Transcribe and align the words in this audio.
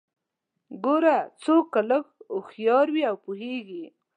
ګوره 0.83 1.17
څوک 1.43 1.65
که 1.73 1.81
لږ 1.89 2.05
هوښيار 2.33 2.87
وي 2.93 3.03
او 3.09 3.15
پوهیږي 3.23 3.85